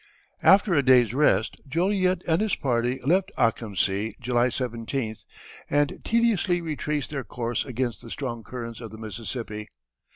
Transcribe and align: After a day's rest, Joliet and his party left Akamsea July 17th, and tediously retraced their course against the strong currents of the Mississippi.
After 0.41 0.73
a 0.73 0.81
day's 0.81 1.13
rest, 1.13 1.57
Joliet 1.67 2.23
and 2.27 2.41
his 2.41 2.55
party 2.55 2.99
left 3.05 3.31
Akamsea 3.37 4.13
July 4.19 4.47
17th, 4.47 5.25
and 5.69 5.99
tediously 6.03 6.59
retraced 6.59 7.11
their 7.11 7.23
course 7.23 7.63
against 7.65 8.01
the 8.01 8.09
strong 8.09 8.41
currents 8.41 8.81
of 8.81 8.89
the 8.89 8.97
Mississippi. 8.97 9.69